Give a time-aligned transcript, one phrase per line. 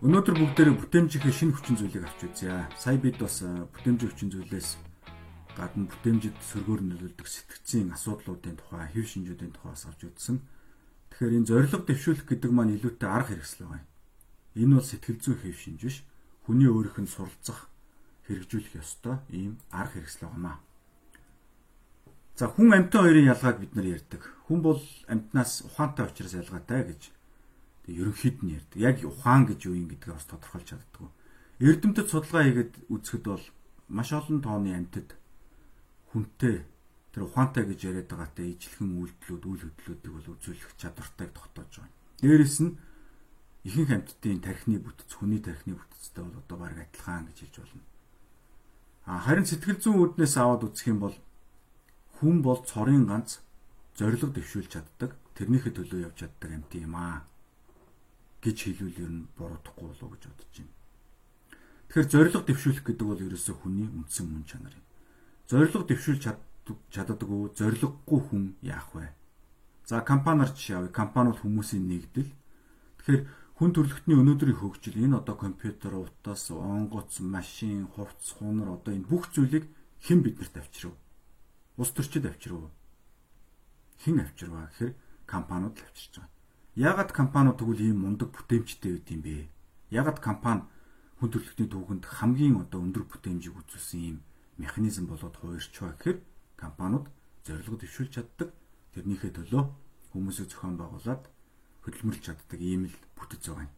[0.00, 2.64] Өнөөдөр бүгдээрээ бүтээмжийнхээ шинэ хүчин зүйлийг авч үзье.
[2.72, 4.80] Сая бид бас бүтээмжийн хүчин зүйлээс
[5.52, 10.40] гадна бүтээмжид сөргөөр нөлөөлдөг сэтгцийн асуудлуудын тухай, хэв шинжүүдийн тухай бас авч үзсэн.
[11.12, 13.88] Тэгэхээр энэ зориг дэвшүүлэх гэдэг маань илүүтэй арга хэрэгсэл байгаа юм.
[14.56, 15.96] Энэ бол сэтгэл зүйн хэв шинж биш.
[16.48, 17.68] Хүний өөрийнх нь суралцах,
[18.24, 20.64] хэрэгжүүлэх ёстой ийм арга хэрэгсэл байгаамаа.
[22.40, 24.24] За хүн амьтан хоёрын ялгааг бид нар ярьдаг.
[24.48, 24.80] Хүн бол
[25.12, 27.19] амьтнаас ухаантай учраас ялгаатай гэж
[27.86, 28.78] ерөнхийд нь ярьдаг.
[28.80, 31.08] Яг ухаан гэж юу юм гэдгийг бас тодорхойлж чаддаг.
[31.60, 33.44] Эрдэмтэд судалгаа хийгээд үзэхэд бол
[33.88, 35.16] маш олон тооны амьтад
[36.12, 36.64] хүнтэй
[37.12, 41.98] тэр ухаантай гэж яриад байгаатай ижлэхэн үйлдэлүүд, үйл хөдлөлүүдийг бол үзүүлэх чадвартайг тогтоож байгаа.
[42.22, 42.78] Дээрэс нь
[43.66, 47.84] ихэнх амьтдын тархины бүтэц, хүний тархины бүтэцтэй бол одоо баг адилхан гэж хэлж болно.
[49.10, 51.16] А харин сэтгэл зүйн үүднээс аваад үзэх юм бол
[52.22, 53.42] хүн бол цорын ганц
[53.98, 57.26] зориг дэвшүүлж чаддаг, тэрнийхээ төлөө явж чаддаг амьт юм аа
[58.44, 60.74] гэж хэлвэл ер нь буруудахгүй болов уу гэж бодож байна.
[61.88, 64.86] Тэгэхээр зориг дэвшүүлэх гэдэг бол ерөөсөө хүний үндсэн мөн чанар юм
[65.50, 66.22] зориг дэвшүүлж
[66.94, 69.10] чаддаггүй зориггүй хүн яах вэ?
[69.90, 70.94] За компаниар жишээ авъя.
[70.94, 72.30] Компани бол хүмүүсийн нэгдэл.
[73.02, 73.22] Тэгэхээр
[73.58, 79.26] хүн төрөлхтний өнөөдрийн хөгжил энэ одоо компьютер, утас, онгоц, машин, хувцс, хунар одоо энэ бүх
[79.34, 79.66] зүйлийг
[80.06, 80.94] хэн биднэрт авчирв?
[81.74, 82.70] Улс төрчид авчирв.
[84.06, 84.94] Хэн авчирваа гэхээр
[85.26, 86.39] компаниуд авчирч байгаа.
[86.78, 89.50] Яагаад компаниуд тэгвэл ийм мундаг бүтээмжтэй байд юм бэ?
[89.90, 90.62] Яагаад компани
[91.18, 94.18] хүн төрөлхтний түүхэнд хамгийн одоо өндөр бүтээмжийг үзүүлсэн юм
[94.54, 96.18] механизм болоод хуурч байгаа гэхээр
[96.54, 97.10] компаниуд
[97.42, 98.54] зорилго дэвшүүлж чаддаг.
[98.94, 99.64] Тэрнийхээ төлөө
[100.14, 101.26] хүмүүсийг зохион байгуулад
[101.82, 103.74] хөдөлмөрлж чаддаг ийм л бүтэц байгаа юм.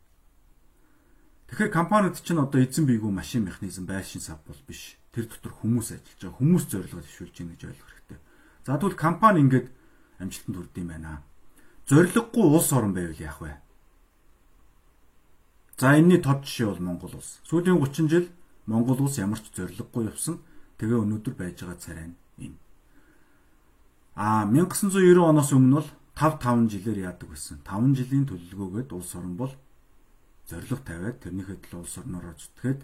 [1.49, 5.01] Тэгэхээр компаниуд чинь одоо эзэн бийгүү машин механизм байшин сав бол биш.
[5.13, 6.39] Тэр дотор хүмүүс ажиллаж байгаа.
[6.41, 8.19] Хүмүүс зорилго дэвшүүлж байна гэж ойлгох хэрэгтэй.
[8.65, 9.69] За тэгвэл компани ингээд
[10.21, 11.21] амжилтанд хүрд юм байна.
[11.89, 13.57] Зорилгогүй улс орн байвал яах вэ?
[15.79, 17.41] За энэний тод жишээ бол Монгол улс.
[17.49, 18.27] Сүүлийн 30 жил
[18.67, 20.39] Монгол улс ямар ч зорилгогүй явсан
[20.83, 22.59] Тэгээ өнөөдөр байж байгаа царай нь энэ.
[24.19, 27.63] А 1990 оноос өмнө бол 5 5 жилээр яадаг байсан.
[27.63, 29.55] 5 жилийн төлөвлөгөөгээд улс орн бол
[30.51, 32.81] зориг тавиад тэрнийхээ төлөө улс орнороо зүтгээд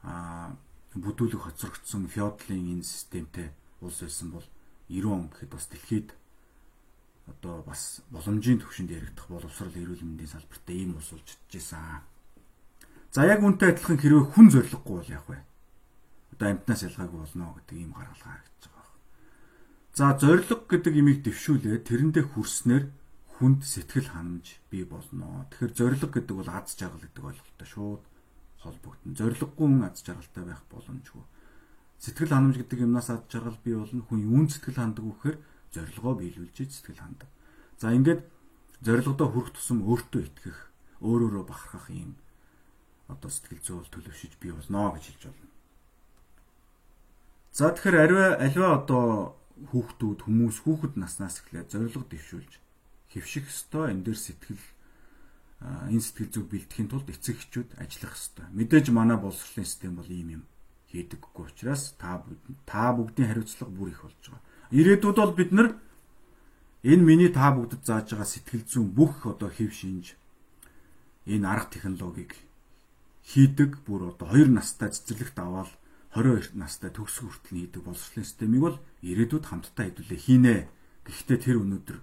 [0.00, 0.56] а
[0.96, 3.52] бүдүүлэг хоцрогдсон феодлын энэ системтэй
[3.84, 4.46] улс байсан бол
[4.88, 6.08] 90 он гэхэд бас дэлхийд
[7.40, 12.04] одоо бас боломжийн төвшөнд яригдах боловсрал эрүүл мэндийн салбарт ийм улс болж чадчихсан.
[13.10, 15.40] За яг үнтэй адилхан хэрвээ хүн зориггүй бол яах вэ?
[16.40, 18.96] одоо амтнаас ялгаагүй болно гэдэг ийм гаргалгаа харагдаж байгаа.
[19.92, 22.84] За зориг гэдэг имийг дэвшүүлээ тэрэндээ хүрснээр
[23.36, 25.44] хүнд сэтгэл ханамж бий болно.
[25.52, 28.02] Тэгэхээр зориг гэдэг бол аз жаргал гэдэг ойлголттой шууд
[28.64, 29.12] холбогдно.
[29.20, 31.24] Зориггүй хүн аз жаргалтай байх боломжгүй.
[32.00, 34.00] Сэтгэл ханамж гэдэг юмнаас аз жаргал бий болно.
[34.08, 35.36] Хүн юун сэтгэл хандаг вэхээр
[35.74, 37.30] зорилгоо биелүүлж сэтгэл хандаг.
[37.78, 38.22] За ингээд
[38.82, 40.58] зорилгодоо хүрэх тусам өөртөө итгэх,
[41.04, 42.16] өөрөөрөө бахархах юм
[43.10, 45.50] одоо сэтгэл зүйн төлөвшөж бий болно гэж хэлж байна.
[47.52, 49.04] За тэгэхээр ариа альва одоо
[49.70, 52.52] хүүхдүүд хүмүүс хүүхэд наснаас эхлээд зориг дэвшүүлж
[53.12, 54.64] хэвших ёстой энэ дээр сэтгэл
[55.90, 58.46] энэ сэтгэл зүг бэлтгэхийн тулд эцэг эхчүүд ажиллах ёстой.
[58.54, 60.42] Мэдээж манай боловсролын систем бол ийм юм
[60.94, 62.22] хийдэггүй учраас та
[62.64, 64.42] та бүгдийн хариуцлага бүр их болж байгаа.
[64.70, 65.68] Ирээдүйд бол бид нар
[66.86, 70.14] энэ миний та бүгдэд зааж байгаа сэтгэл зүйн бүх одоо хэв шинж
[71.26, 72.32] энэ арга технологиг
[73.30, 75.70] хийдэг бүр одоо хоёр настай цэцэрлэгт аваад
[76.14, 80.54] 22 настай төгсөх хүртэл хийдэг боловсролын системийг бол ирээдүйд хамтдаа хэдүүлээ хийнэ.
[81.06, 81.98] Гэхдээ тэр өнөөдөр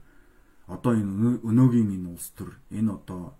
[0.71, 3.35] одоо энэ өнөөгийн энэ улс төр энэ одоо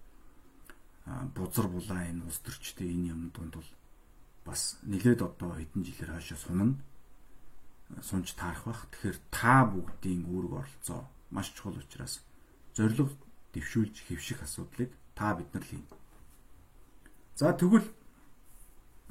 [1.35, 3.71] бузар булаа энэ улс төрчтэй энэ юм донд бол
[4.44, 6.75] бас нэлээд одоо хэдэн жилээр хаашаа сунна
[8.02, 8.88] сунж таарах бах.
[8.92, 12.24] Тэгэхээр та бүгдийн үүрэг оролцоо маш чухал учраас
[12.75, 13.12] зориг
[13.53, 15.86] дэвшүүлж хэвших асуудлыг та бид нар хийн.
[17.36, 17.88] За тэгвэл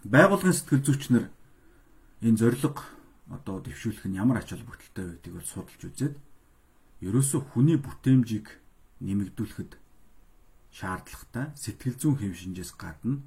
[0.04, 1.24] байгуулгын сэтгэл зүйчнэр
[2.22, 2.76] энэ зориг
[3.30, 6.14] одоо дэвшүүлэх нь ямар ач холбогдолтой байдгийг бол судалж үзээд
[7.02, 8.46] ерөөсөө хүний бүтээмжийг
[9.02, 9.72] нэмэгдүүлэхэд
[10.70, 13.20] шаардлагатай сэтгэл зүйн хэв шинжээс гадна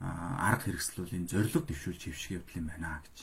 [0.00, 3.16] арга хэрэгсэл бол энэ зориг дэвшүүлж хэвших явдал юм байна гэж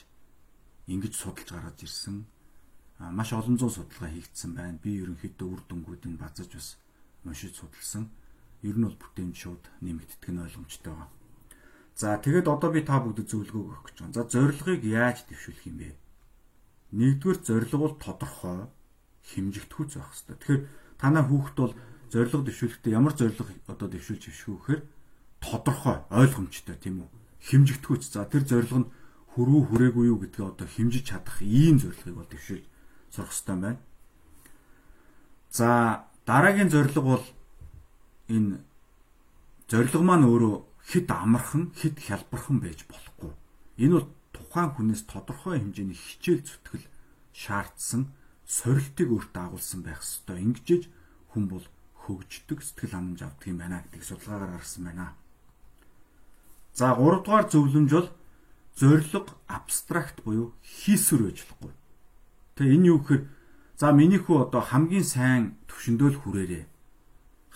[0.91, 2.27] ингэж судалж гаргаж ирсэн
[3.09, 4.77] маш олон зуун судалгаа хийгдсэн байна.
[4.83, 6.77] Би ерөнхийдөө үр дүнгуудыг базаж бас
[7.25, 8.11] уншиж судалсан.
[8.61, 11.09] Ер нь бол бүтээмж шууд нэмэгддэг нь ойлгомжтой байна.
[11.97, 14.13] За тэгэд одоо би та бүгдэд зөвлөгөө өгөх гэж байна.
[14.13, 15.89] За зорилгыг яаж дэвшүүлэх юм бэ?
[16.93, 18.69] Нэгдүгээр зорилго бол тодорхой
[19.33, 20.37] хэмжигдэхүйц байх хэрэгтэй.
[20.37, 20.61] Тэгэхээр
[21.01, 21.73] танаа хүүхэд бол
[22.13, 24.81] зорилго дэвшүүлэхдээ ямар зорилго одоо дэвшүүлж хөвшгөө гэхээр
[25.41, 27.09] тодорхой, ойлгомжтой тийм үү?
[27.49, 28.03] Хэмжигдэхүйц.
[28.13, 28.91] За тэр зорилго нь
[29.35, 32.65] хүрүү хүрээгүй юу гэдгээ одоо хэмжиж чадах ийм зорилгыг бол дэвшүүлж
[33.15, 33.79] сурах хэрэгтэй байна.
[35.51, 35.67] За
[36.25, 37.25] дараагийн зорилго бол
[38.27, 38.59] энэ
[39.71, 40.55] зорилго маань өөрөө
[40.91, 43.31] хэд амархан, хэд хялбархан байж болохгүй.
[43.79, 46.85] Энэ бол тухайн хүнээс тодорхой хэмжээний хичээл зүтгэл
[47.31, 48.11] шаардсан
[48.43, 50.43] сорилтыг өөртөө агуулсан байх ёстой.
[50.43, 50.91] Ингэжж
[51.31, 51.65] хүн бол
[52.03, 55.15] хөгждөг сэтгэл ханамж авдаг юм байна гэдгийг судалгаагаар харсан байна.
[56.75, 58.09] За 3 дугаар зөвлөмж бол
[58.81, 61.73] зориг абстракт буюу хийсвэр байж болохгүй.
[62.57, 63.23] Тэгээ энэ юу гэхээр
[63.77, 66.65] за миний хүү одоо хамгийн сайн төвшөндөө л хүрээрээ.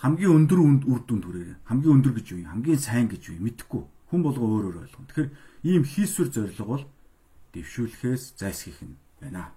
[0.06, 1.58] Хамгийн өндөр үр дүнд хүрээрээ.
[1.66, 2.50] Хамгийн өндөр гэж юу юм?
[2.54, 3.44] Хамгийн сайн гэж юу юм?
[3.50, 3.82] Мэдхгүй.
[4.06, 5.08] Хүн болго өөрөөр ойлгоно.
[5.10, 5.30] Тэгэхээр
[5.66, 6.84] ийм хийсвэр зориг бол
[7.50, 9.50] дэвшүүлэхээс зайлсхийх нь байна.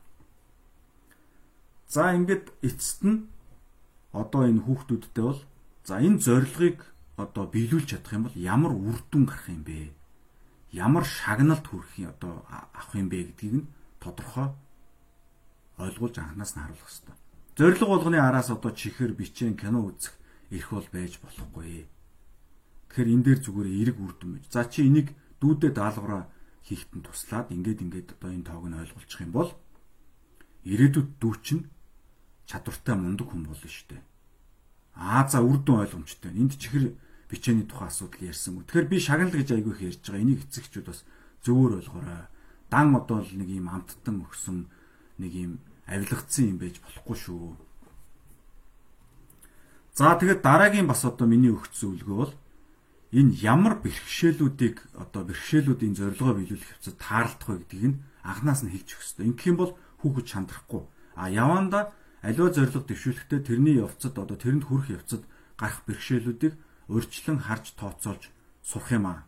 [1.86, 3.30] За ингээд эцэст нь
[4.16, 5.42] одоо энэ хүүхдүүдтэй бол
[5.86, 6.80] за энэ зорилгыг
[7.20, 9.99] одоо биелүүлж чадах юм бол ямар үр дүн гарах юм бэ?
[10.72, 14.54] Ямар шагналд хүрэх юм одоо авах юм бэ гэдгийг нь тодорхой
[15.82, 17.18] ойлгуулж анханаас нь харуулах хэрэгтэй.
[17.58, 20.14] Зорилго болгоны араас одоо чихэр, бичэн, кино үзэх
[20.52, 21.90] эрх бол байж болохгүй.
[22.90, 24.46] Тэгэхээр энэ дээр зүгээр эерэг үр дүн байж.
[24.54, 26.30] За чи энийг дүүдэд даалгавраа
[26.66, 29.50] хийхтэн туслаад ингээд ингээд одоо энэ тоог нь ойлгуулчих юм бол
[30.70, 31.64] ирээдүйд дүү чинь
[32.46, 34.02] чадвартай мундаг хүн болно шүү дээ.
[35.00, 36.32] Аа за үр дүн ойлгомжтой.
[36.34, 36.94] Энд чихэр
[37.30, 38.66] бичээний тухай асуудал ярьсан.
[38.66, 40.22] Тэгэхээр би шагнал гэж айгүй их ярьж байгаа.
[40.26, 41.06] Энийг эцэгчүүд бас
[41.46, 42.26] зөвөр ойлгоорой.
[42.74, 44.66] Дан одоо л нэг юм амттан өгсөн
[45.22, 45.52] нэг юм
[45.86, 47.54] авилгацсан юм байж болохгүй шүү.
[49.94, 52.34] За тэгээд дараагийн бас одоо миний өгч зөвлөгөө бол
[53.14, 58.90] энэ ямар бэрхшээлүүдийг одоо бэрхшээлүүдийн зорилгоо биелүүлэх хэвчээ таарлах вэ гэдгийг нь анханаас нь хэлж
[58.96, 59.26] өгөх хэрэгтэй.
[59.28, 60.84] Ингэх юм бол хүүхэд шантрахгүй.
[61.20, 61.92] А яванда
[62.22, 65.24] аливаа зорилго дэвшүүлэхдээ тэрний явцад одоо тэрэнд хүрэх явцад
[65.60, 66.54] гарах бэрхшээлүүдийг
[66.90, 68.30] урьдчилан харж тооцоолж
[68.66, 69.24] сурах юм аа.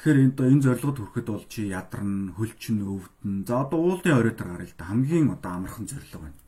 [0.00, 3.44] Тэгэхээр энэ энэ зорилгод хүрэхэд бол чи ядарна, хөлчин өвдөн.
[3.44, 6.40] За одоо уулын орой дээр гараа л да хамгийн одоо амархан зорилго байна.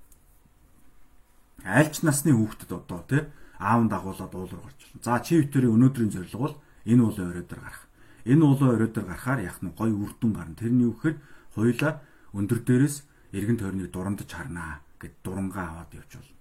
[1.60, 3.22] Айлч насны хүүхдэд одоо тий
[3.60, 5.04] аав дагуулад уул руу гарч байна.
[5.04, 6.56] За чи битэрийн өнөөдрийн зорилго бол
[6.88, 7.84] энэ уулын орой дээр гарах.
[8.24, 10.56] Энэ уулын орой дээр гарахаар яг нь гой үрдүн гарна.
[10.56, 11.16] Тэрний юу гэхээр
[11.52, 12.00] хоёулаа
[12.32, 12.96] өндөр дээрээс
[13.36, 16.36] эргэн тойрныг дурандаж харнаа гэд дурангаа аваад явж болно.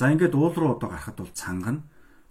[0.00, 1.84] За ингээд уул руу одоо гарахад бол цангана.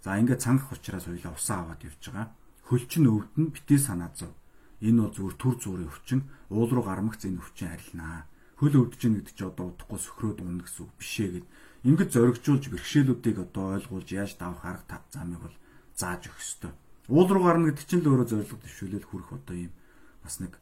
[0.04, 2.28] За ингээд цангах учраас хоёлаа усаа аваад явж байгаа.
[2.68, 4.36] Хөлчин өвдөн битээ санаа зов.
[4.84, 6.20] Энэ бол зүгээр төр зүрийн өвчин.
[6.52, 8.28] Уул руу гармагц энэ өвчин арилнаа.
[8.60, 11.46] Хөл өвдөж ийн гэдэг чи одоо удахгүй сөхрөөд унах гэсэн үг бишээ гэд.
[11.88, 15.56] Ингээд зоригжуулж бэрхшээлүүдийг одоо ойлгуулж яаж давах арга тав замыг бол
[15.96, 16.72] зааж өгөх ёстой.
[17.08, 19.72] Уул руу гарна гэдэг чинь л өөрөө зорилго төвшүүлэл хүрэх одоо юм
[20.20, 20.52] бас нэг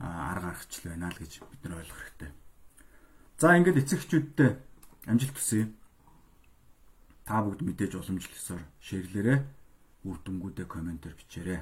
[0.00, 2.30] арга аргачлал байна л гэж бид нар ойлгох хэрэгтэй.
[3.40, 4.50] За ингээд эцэгчүүдтэй
[5.08, 5.72] амжилт хүсье.
[7.26, 9.34] Та бүгд мэдээж уламжлалсаар шеэрлээрэ
[10.06, 11.60] үр дүнгуудээ комментээр бичээрэй.